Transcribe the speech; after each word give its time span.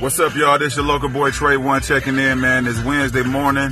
What's 0.00 0.18
up, 0.18 0.34
y'all? 0.34 0.58
This 0.58 0.76
your 0.76 0.86
local 0.86 1.10
boy 1.10 1.30
Trey 1.30 1.58
One 1.58 1.82
checking 1.82 2.18
in, 2.18 2.40
man. 2.40 2.66
It's 2.66 2.82
Wednesday 2.82 3.22
morning. 3.22 3.70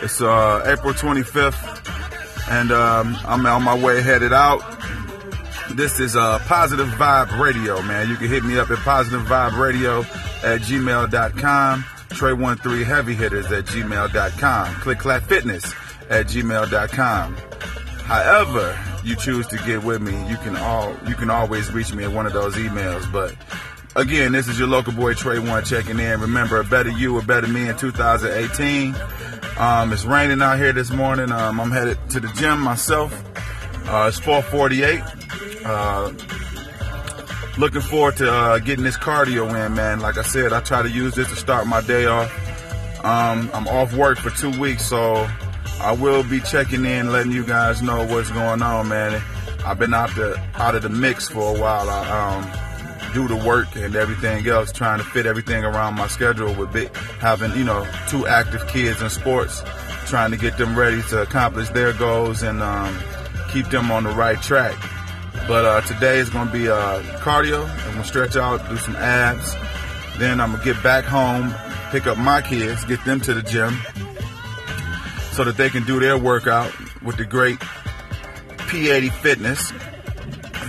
It's 0.00 0.18
uh, 0.22 0.62
April 0.64 0.94
25th, 0.94 2.48
and 2.50 2.72
um, 2.72 3.14
I'm 3.26 3.44
on 3.44 3.64
my 3.64 3.78
way 3.78 4.00
headed 4.00 4.32
out. 4.32 4.62
This 5.72 6.00
is 6.00 6.16
uh, 6.16 6.38
Positive 6.46 6.88
Vibe 6.88 7.38
Radio, 7.38 7.82
man. 7.82 8.08
You 8.08 8.16
can 8.16 8.28
hit 8.28 8.44
me 8.44 8.58
up 8.58 8.70
at 8.70 8.78
Positive 8.78 9.30
at 9.30 10.60
gmail.com. 10.62 11.82
Trey13 11.82 12.84
Heavy 12.84 13.14
Hitters 13.14 13.52
at 13.52 13.66
gmail.com. 13.66 14.74
Click 14.76 14.98
Clap 14.98 15.22
Fitness 15.24 15.74
at 16.08 16.28
gmail.com. 16.28 17.36
However, 18.04 18.78
you 19.04 19.16
choose 19.16 19.46
to 19.48 19.58
get 19.58 19.84
with 19.84 20.00
me, 20.00 20.12
you 20.30 20.38
can 20.38 20.56
all 20.56 20.96
you 21.06 21.14
can 21.14 21.28
always 21.28 21.70
reach 21.72 21.92
me 21.92 22.04
at 22.04 22.12
one 22.12 22.26
of 22.26 22.32
those 22.32 22.54
emails. 22.54 23.12
But 23.12 23.34
again, 23.96 24.32
this 24.32 24.48
is 24.48 24.58
your 24.58 24.68
local 24.68 24.92
boy 24.92 25.14
Trey 25.14 25.38
One 25.38 25.64
checking 25.64 25.98
in. 25.98 26.20
Remember, 26.20 26.60
a 26.60 26.64
better 26.64 26.90
you, 26.90 27.18
a 27.18 27.22
better 27.22 27.46
me 27.46 27.68
in 27.68 27.76
2018. 27.76 28.94
Um, 29.58 29.92
it's 29.92 30.04
raining 30.04 30.40
out 30.40 30.58
here 30.58 30.72
this 30.72 30.90
morning. 30.90 31.32
Um, 31.32 31.60
I'm 31.60 31.70
headed 31.70 31.98
to 32.10 32.20
the 32.20 32.28
gym 32.28 32.60
myself. 32.60 33.12
Uh, 33.88 34.06
it's 34.08 34.18
448. 34.20 35.02
Uh, 35.64 36.12
looking 37.58 37.80
forward 37.80 38.16
to 38.18 38.30
uh, 38.30 38.58
getting 38.58 38.84
this 38.84 38.96
cardio 38.96 39.48
in, 39.48 39.74
man. 39.74 40.00
Like 40.00 40.16
I 40.16 40.22
said, 40.22 40.52
I 40.52 40.60
try 40.60 40.82
to 40.82 40.90
use 40.90 41.14
this 41.14 41.28
to 41.28 41.36
start 41.36 41.66
my 41.66 41.80
day 41.80 42.06
off. 42.06 42.30
Um, 43.04 43.50
I'm 43.52 43.66
off 43.68 43.94
work 43.94 44.18
for 44.18 44.30
two 44.30 44.58
weeks, 44.60 44.86
so 44.86 45.28
I 45.80 45.92
will 45.92 46.22
be 46.22 46.40
checking 46.40 46.84
in, 46.84 47.12
letting 47.12 47.32
you 47.32 47.44
guys 47.44 47.82
know 47.82 48.04
what's 48.06 48.30
going 48.30 48.62
on, 48.62 48.88
man. 48.88 49.22
I've 49.64 49.78
been 49.78 49.94
out 49.94 50.14
the 50.14 50.40
out 50.54 50.74
of 50.74 50.82
the 50.82 50.88
mix 50.88 51.28
for 51.28 51.56
a 51.56 51.60
while. 51.60 51.88
I 51.88 52.36
um, 52.36 52.67
do 53.18 53.26
the 53.26 53.44
work 53.44 53.74
and 53.74 53.96
everything 53.96 54.46
else, 54.46 54.70
trying 54.70 54.98
to 54.98 55.04
fit 55.04 55.26
everything 55.26 55.64
around 55.64 55.94
my 55.94 56.06
schedule 56.06 56.54
with 56.54 56.72
having 57.18 57.50
you 57.56 57.64
know 57.64 57.84
two 58.08 58.28
active 58.28 58.64
kids 58.68 59.02
in 59.02 59.10
sports, 59.10 59.64
trying 60.06 60.30
to 60.30 60.36
get 60.36 60.56
them 60.56 60.78
ready 60.78 61.02
to 61.02 61.22
accomplish 61.22 61.68
their 61.70 61.92
goals 61.94 62.42
and 62.42 62.62
um, 62.62 62.96
keep 63.50 63.66
them 63.70 63.90
on 63.90 64.04
the 64.04 64.10
right 64.10 64.40
track. 64.40 64.76
But 65.48 65.64
uh, 65.64 65.80
today 65.80 66.18
is 66.18 66.28
going 66.30 66.46
to 66.46 66.52
be 66.52 66.68
uh, 66.68 67.02
cardio. 67.18 67.68
I'm 67.68 67.92
going 67.92 68.02
to 68.02 68.04
stretch 68.04 68.36
out, 68.36 68.68
do 68.68 68.76
some 68.76 68.94
abs. 68.94 69.56
Then 70.18 70.40
I'm 70.40 70.52
going 70.52 70.62
to 70.62 70.72
get 70.72 70.80
back 70.82 71.04
home, 71.04 71.52
pick 71.90 72.06
up 72.06 72.18
my 72.18 72.40
kids, 72.40 72.84
get 72.84 73.04
them 73.04 73.20
to 73.22 73.34
the 73.34 73.42
gym, 73.42 73.78
so 75.32 75.42
that 75.42 75.56
they 75.56 75.70
can 75.70 75.82
do 75.84 75.98
their 75.98 76.16
workout 76.16 76.72
with 77.02 77.16
the 77.16 77.24
great 77.24 77.58
P80 78.68 79.10
Fitness. 79.10 79.72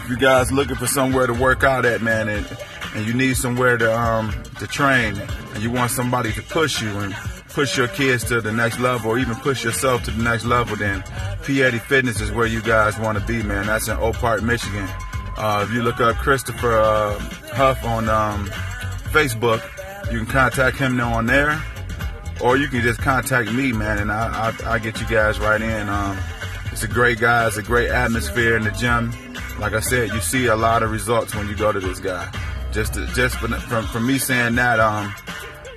You 0.10 0.18
guys 0.18 0.52
looking 0.52 0.76
for 0.76 0.88
somewhere 0.88 1.28
to 1.28 1.34
work 1.34 1.64
out 1.64 1.86
at, 1.86 2.02
man, 2.02 2.30
and, 2.30 2.58
and 2.96 3.06
you 3.06 3.14
need 3.14 3.38
somewhere 3.38 3.78
to 3.78 3.96
um, 3.96 4.34
to 4.58 4.66
train, 4.66 5.16
and 5.54 5.62
you 5.62 5.70
want 5.70 5.92
somebody 5.92 6.34
to 6.34 6.42
push 6.42 6.82
you 6.82 6.90
and 6.98 7.14
push 7.50 7.78
your 7.78 7.88
kids 7.90 8.24
to 8.26 8.42
the 8.42 8.52
next 8.52 8.80
level, 8.80 9.12
or 9.12 9.20
even 9.20 9.36
push 9.36 9.64
yourself 9.64 10.04
to 10.06 10.12
the 10.12 10.24
next 10.24 10.46
level, 10.46 10.76
then 10.76 11.02
P80 11.44 11.80
Fitness 11.82 12.22
is 12.22 12.32
where 12.32 12.48
you 12.48 12.62
guys 12.62 12.98
want 12.98 13.20
to 13.20 13.26
be, 13.26 13.44
man. 13.44 13.68
That's 13.68 13.88
in 13.88 13.98
Oak 13.98 14.16
Park, 14.16 14.42
Michigan. 14.42 14.88
Uh, 15.38 15.66
if 15.68 15.74
you 15.74 15.84
look 15.84 16.02
up 16.02 16.16
Christopher 16.16 16.80
uh, 16.80 17.20
Huff 17.54 17.86
on 17.86 18.10
um, 18.10 18.48
Facebook, 19.12 19.62
you 20.12 20.18
can 20.18 20.28
contact 20.28 20.78
him 20.78 21.00
on 21.00 21.28
there 21.28 21.62
or 22.42 22.58
you 22.58 22.68
can 22.68 22.82
just 22.82 23.00
contact 23.00 23.52
me, 23.52 23.72
man, 23.72 24.00
and 24.00 24.12
I 24.12 24.54
I, 24.66 24.74
I 24.74 24.80
get 24.80 25.00
you 25.00 25.08
guys 25.08 25.40
right 25.40 25.62
in. 25.62 25.90
Um, 25.90 26.18
it's 26.72 26.84
a 26.84 26.88
great 26.88 27.20
guy. 27.20 27.48
It's 27.48 27.58
a 27.58 27.64
great 27.64 27.90
atmosphere 27.90 28.56
in 28.56 28.64
the 28.64 28.72
gym. 28.72 29.12
Like 29.60 29.74
I 29.74 29.82
said, 29.82 30.10
you 30.10 30.22
see 30.22 30.48
a 30.48 30.56
lot 30.56 30.84
of 30.84 30.92
results 30.92 31.36
when 31.36 31.48
you 31.48 31.56
go 31.56 31.72
to 31.72 31.80
this 31.80 32.00
guy. 32.00 32.32
Just 32.72 32.94
to, 32.94 33.06
just 33.08 33.36
from, 33.38 33.54
from 33.54 33.86
from 33.88 34.08
me 34.08 34.18
saying 34.18 34.56
that, 34.56 34.80
um, 34.80 35.14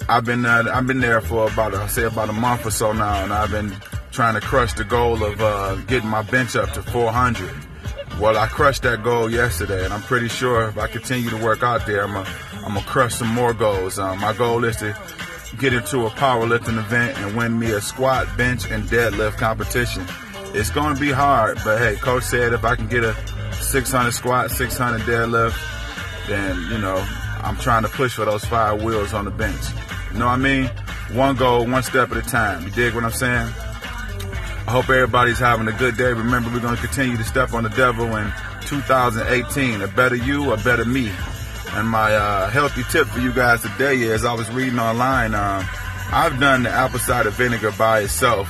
I've 0.08 0.24
been 0.24 0.44
uh, 0.44 0.64
I've 0.72 0.86
been 0.86 1.00
there 1.00 1.20
for 1.20 1.50
about 1.50 1.74
I 1.74 1.86
say 1.88 2.04
about 2.04 2.28
a 2.28 2.32
month 2.32 2.66
or 2.66 2.70
so 2.70 2.92
now, 2.92 3.24
and 3.24 3.32
I've 3.32 3.50
been 3.50 3.74
trying 4.12 4.34
to 4.34 4.40
crush 4.40 4.74
the 4.74 4.84
goal 4.84 5.24
of 5.24 5.40
uh, 5.40 5.74
getting 5.86 6.08
my 6.08 6.22
bench 6.22 6.54
up 6.54 6.70
to 6.72 6.82
400. 6.82 7.50
Well, 8.20 8.36
I 8.36 8.46
crushed 8.46 8.82
that 8.82 9.02
goal 9.02 9.30
yesterday, 9.30 9.84
and 9.84 9.92
I'm 9.92 10.02
pretty 10.02 10.28
sure 10.28 10.68
if 10.68 10.78
I 10.78 10.86
continue 10.86 11.30
to 11.30 11.38
work 11.38 11.62
out 11.62 11.86
there, 11.86 12.04
I'm 12.04 12.12
gonna 12.12 12.28
I'm 12.56 12.74
gonna 12.74 12.82
crush 12.82 13.14
some 13.14 13.28
more 13.28 13.52
goals. 13.52 13.98
Um, 13.98 14.20
my 14.20 14.32
goal 14.32 14.64
is 14.64 14.76
to 14.76 14.96
get 15.58 15.72
into 15.72 16.06
a 16.06 16.10
powerlifting 16.10 16.78
event 16.78 17.18
and 17.18 17.36
win 17.36 17.58
me 17.58 17.72
a 17.72 17.80
squat, 17.80 18.28
bench, 18.36 18.70
and 18.70 18.84
deadlift 18.84 19.38
competition. 19.38 20.06
It's 20.54 20.70
to 20.70 20.94
be 21.00 21.10
hard, 21.10 21.58
but 21.64 21.78
hey, 21.78 21.96
coach 21.96 22.24
said 22.24 22.52
if 22.52 22.64
I 22.64 22.76
can 22.76 22.86
get 22.86 23.04
a 23.04 23.16
600 23.62 24.12
squat, 24.12 24.50
600 24.50 25.00
deadlift, 25.02 25.58
then, 26.28 26.56
you 26.70 26.78
know, 26.78 26.96
I'm 27.42 27.56
trying 27.56 27.82
to 27.82 27.88
push 27.88 28.14
for 28.14 28.24
those 28.24 28.44
five 28.44 28.82
wheels 28.82 29.12
on 29.12 29.24
the 29.24 29.30
bench. 29.30 29.62
You 30.12 30.18
know 30.18 30.26
what 30.26 30.32
I 30.32 30.36
mean? 30.36 30.70
One 31.12 31.36
goal, 31.36 31.66
one 31.66 31.82
step 31.82 32.10
at 32.10 32.16
a 32.16 32.22
time. 32.22 32.64
You 32.64 32.70
dig 32.70 32.94
what 32.94 33.04
I'm 33.04 33.10
saying? 33.10 33.48
I 34.64 34.70
hope 34.70 34.88
everybody's 34.88 35.38
having 35.38 35.66
a 35.66 35.72
good 35.72 35.96
day. 35.96 36.12
Remember, 36.12 36.50
we're 36.50 36.60
going 36.60 36.76
to 36.76 36.80
continue 36.80 37.16
to 37.16 37.24
step 37.24 37.52
on 37.52 37.64
the 37.64 37.70
devil 37.70 38.14
in 38.16 38.32
2018. 38.62 39.82
A 39.82 39.88
better 39.88 40.14
you, 40.14 40.52
a 40.52 40.56
better 40.58 40.84
me. 40.84 41.10
And 41.72 41.88
my 41.88 42.14
uh, 42.14 42.48
healthy 42.50 42.82
tip 42.90 43.06
for 43.08 43.18
you 43.18 43.32
guys 43.32 43.62
today 43.62 43.96
is 44.02 44.24
I 44.24 44.34
was 44.34 44.50
reading 44.50 44.78
online. 44.78 45.34
Um, 45.34 45.64
I've 46.12 46.38
done 46.38 46.62
the 46.62 46.70
apple 46.70 46.98
cider 46.98 47.30
vinegar 47.30 47.72
by 47.72 48.00
itself, 48.00 48.48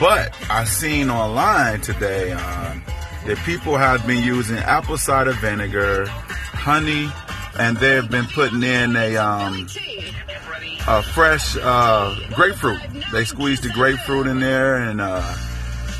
but 0.00 0.34
I 0.50 0.64
seen 0.64 1.10
online 1.10 1.82
today 1.82 2.32
um, 2.32 2.82
that 3.26 3.38
people 3.44 3.76
have 3.76 4.06
been 4.06 4.22
using 4.22 4.56
apple 4.58 4.98
cider 4.98 5.32
vinegar, 5.32 6.06
honey, 6.06 7.10
and 7.58 7.76
they've 7.78 8.10
been 8.10 8.26
putting 8.26 8.62
in 8.62 8.96
a 8.96 9.16
um, 9.16 9.66
a 10.86 11.02
fresh 11.02 11.56
uh, 11.56 12.14
grapefruit. 12.34 12.80
They 13.12 13.24
squeeze 13.24 13.60
the 13.60 13.70
grapefruit 13.70 14.26
in 14.26 14.40
there 14.40 14.76
and 14.76 15.00
uh, 15.00 15.36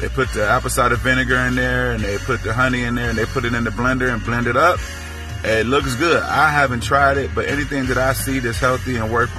they 0.00 0.08
put 0.08 0.28
the 0.32 0.46
apple 0.46 0.70
cider 0.70 0.96
vinegar 0.96 1.36
in 1.36 1.54
there 1.54 1.92
and 1.92 2.02
they 2.02 2.18
put 2.18 2.42
the 2.42 2.52
honey 2.52 2.82
in 2.82 2.94
there 2.94 3.08
and 3.08 3.18
they 3.18 3.24
put 3.24 3.44
it 3.44 3.54
in 3.54 3.64
the 3.64 3.70
blender 3.70 4.12
and 4.12 4.22
blend 4.24 4.46
it 4.46 4.56
up. 4.56 4.78
It 5.44 5.66
looks 5.66 5.94
good. 5.96 6.22
I 6.22 6.50
haven't 6.50 6.82
tried 6.82 7.16
it, 7.18 7.30
but 7.34 7.46
anything 7.48 7.86
that 7.86 7.98
I 7.98 8.12
see 8.14 8.38
that's 8.38 8.58
healthy 8.58 8.96
and 8.96 9.12
worth 9.12 9.30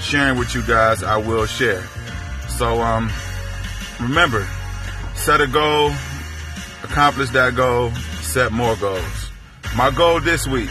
sharing 0.00 0.38
with 0.38 0.54
you 0.54 0.62
guys, 0.62 1.02
I 1.02 1.16
will 1.16 1.46
share. 1.46 1.82
So 2.48 2.80
um, 2.80 3.10
remember, 4.00 4.46
set 5.14 5.40
a 5.40 5.46
goal, 5.46 5.92
accomplish 6.82 7.30
that 7.30 7.54
goal, 7.54 7.90
set 8.20 8.52
more 8.52 8.76
goals. 8.76 9.30
My 9.76 9.90
goal 9.90 10.20
this 10.20 10.46
week 10.46 10.70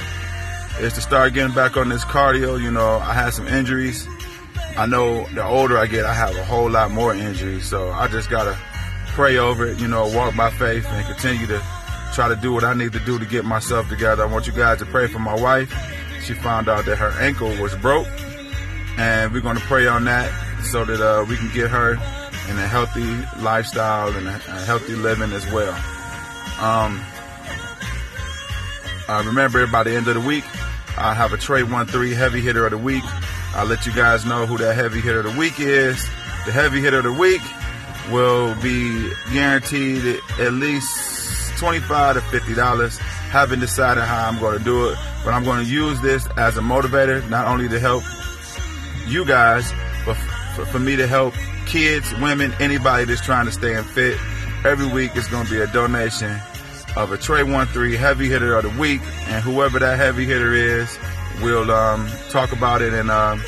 is 0.79 0.93
to 0.93 1.01
start 1.01 1.33
getting 1.33 1.55
back 1.55 1.77
on 1.77 1.89
this 1.89 2.03
cardio. 2.03 2.61
You 2.61 2.71
know, 2.71 2.97
I 2.97 3.13
had 3.13 3.31
some 3.31 3.47
injuries. 3.47 4.07
I 4.77 4.85
know 4.85 5.25
the 5.27 5.43
older 5.43 5.77
I 5.77 5.87
get, 5.87 6.05
I 6.05 6.13
have 6.13 6.35
a 6.35 6.43
whole 6.43 6.69
lot 6.69 6.91
more 6.91 7.13
injuries. 7.13 7.65
So 7.65 7.91
I 7.91 8.07
just 8.07 8.29
gotta 8.29 8.57
pray 9.07 9.37
over 9.37 9.65
it, 9.65 9.79
you 9.79 9.87
know, 9.87 10.07
walk 10.15 10.35
by 10.35 10.51
faith 10.51 10.85
and 10.87 11.05
continue 11.07 11.47
to 11.47 11.63
try 12.13 12.27
to 12.27 12.35
do 12.35 12.53
what 12.53 12.63
I 12.63 12.73
need 12.73 12.93
to 12.93 12.99
do 12.99 13.17
to 13.17 13.25
get 13.25 13.45
myself 13.45 13.89
together. 13.89 14.23
I 14.23 14.25
want 14.27 14.47
you 14.47 14.53
guys 14.53 14.79
to 14.79 14.85
pray 14.85 15.07
for 15.07 15.19
my 15.19 15.35
wife. 15.39 15.73
She 16.23 16.33
found 16.33 16.69
out 16.69 16.85
that 16.85 16.97
her 16.97 17.11
ankle 17.19 17.49
was 17.61 17.75
broke, 17.75 18.07
and 18.97 19.31
we're 19.31 19.41
going 19.41 19.57
to 19.57 19.63
pray 19.63 19.87
on 19.87 20.05
that 20.05 20.31
so 20.63 20.83
that 20.85 21.01
uh, 21.01 21.25
we 21.25 21.37
can 21.37 21.51
get 21.53 21.69
her 21.69 21.93
in 21.93 22.57
a 22.57 22.67
healthy 22.67 23.07
lifestyle 23.41 24.09
and 24.15 24.27
a 24.27 24.31
healthy 24.31 24.95
living 24.95 25.31
as 25.31 25.45
well. 25.51 25.75
Um, 26.59 27.03
uh, 29.07 29.23
remember, 29.25 29.65
by 29.67 29.83
the 29.83 29.95
end 29.95 30.07
of 30.07 30.15
the 30.15 30.21
week, 30.21 30.43
I 30.97 31.13
have 31.13 31.31
a 31.33 31.37
Trey 31.37 31.63
One 31.63 31.85
Three 31.85 32.13
Heavy 32.13 32.41
Hitter 32.41 32.65
of 32.65 32.71
the 32.71 32.77
Week. 32.77 33.03
I'll 33.55 33.65
let 33.65 33.85
you 33.85 33.93
guys 33.93 34.25
know 34.25 34.45
who 34.45 34.57
that 34.57 34.75
Heavy 34.75 34.99
Hitter 34.99 35.19
of 35.19 35.33
the 35.33 35.39
Week 35.39 35.59
is. 35.59 36.01
The 36.45 36.51
Heavy 36.51 36.81
Hitter 36.81 36.97
of 36.97 37.03
the 37.03 37.13
Week 37.13 37.41
will 38.11 38.55
be 38.61 39.11
guaranteed 39.31 40.19
at 40.39 40.53
least 40.53 41.57
25 41.59 42.15
to 42.15 42.21
50 42.21 42.53
dollars. 42.55 42.97
Haven't 42.97 43.59
decided 43.59 44.03
how 44.03 44.27
I'm 44.27 44.39
going 44.39 44.57
to 44.57 44.63
do 44.63 44.89
it, 44.89 44.97
but 45.23 45.33
I'm 45.33 45.43
going 45.43 45.63
to 45.63 45.71
use 45.71 46.01
this 46.01 46.27
as 46.37 46.57
a 46.57 46.61
motivator, 46.61 47.27
not 47.29 47.47
only 47.47 47.67
to 47.69 47.79
help 47.79 48.03
you 49.07 49.25
guys, 49.25 49.71
but 50.05 50.15
for 50.67 50.79
me 50.79 50.95
to 50.95 51.07
help 51.07 51.33
kids, 51.65 52.11
women, 52.19 52.53
anybody 52.59 53.05
that's 53.05 53.21
trying 53.21 53.45
to 53.45 53.51
stay 53.51 53.75
in 53.75 53.83
fit. 53.83 54.17
Every 54.65 54.87
week 54.87 55.15
is 55.15 55.27
going 55.27 55.45
to 55.45 55.51
be 55.51 55.59
a 55.59 55.67
donation 55.67 56.35
of 56.95 57.11
a 57.11 57.17
Trey 57.17 57.43
One 57.43 57.67
Three 57.67 57.95
Heavy 57.95 58.27
Hitter 58.27 58.55
of 58.55 58.63
the 58.63 58.79
Week, 58.79 59.01
and 59.27 59.43
whoever 59.43 59.79
that 59.79 59.97
heavy 59.97 60.25
hitter 60.25 60.53
is, 60.53 60.97
we'll 61.41 61.71
um, 61.71 62.09
talk 62.29 62.51
about 62.51 62.81
it 62.81 62.93
and 62.93 63.11
um, 63.11 63.41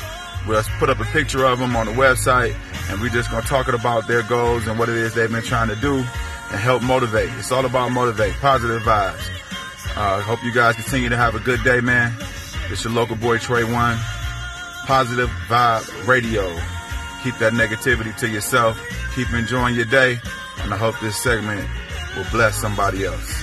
we'll 0.46 0.62
put 0.78 0.88
up 0.88 1.00
a 1.00 1.04
picture 1.06 1.44
of 1.44 1.58
them 1.58 1.74
on 1.76 1.86
the 1.86 1.92
website, 1.92 2.54
and 2.88 3.00
we're 3.00 3.10
just 3.10 3.30
going 3.30 3.42
to 3.42 3.48
talk 3.48 3.68
about 3.68 4.06
their 4.06 4.22
goals 4.22 4.66
and 4.66 4.78
what 4.78 4.88
it 4.88 4.96
is 4.96 5.14
they've 5.14 5.30
been 5.30 5.42
trying 5.42 5.68
to 5.68 5.76
do 5.76 5.96
and 5.96 6.60
help 6.60 6.82
motivate. 6.82 7.28
It's 7.38 7.52
all 7.52 7.64
about 7.66 7.90
motivate, 7.92 8.34
positive 8.34 8.82
vibes. 8.82 9.28
Uh, 9.96 10.20
hope 10.20 10.42
you 10.44 10.52
guys 10.52 10.76
continue 10.76 11.08
to 11.08 11.16
have 11.16 11.34
a 11.34 11.40
good 11.40 11.62
day, 11.64 11.80
man. 11.80 12.14
It's 12.70 12.84
your 12.84 12.92
local 12.92 13.16
boy 13.16 13.38
Trey 13.38 13.64
One. 13.64 13.98
Positive 14.86 15.28
Vibe 15.48 16.06
Radio. 16.06 16.48
Keep 17.22 17.38
that 17.38 17.52
negativity 17.52 18.16
to 18.18 18.28
yourself. 18.28 18.80
Keep 19.14 19.32
enjoying 19.32 19.74
your 19.74 19.84
day. 19.84 20.18
And 20.62 20.74
I 20.74 20.76
hope 20.76 20.94
this 21.00 21.16
segment 21.22 21.68
will 22.16 22.26
bless 22.30 22.56
somebody 22.60 23.04
else. 23.04 23.39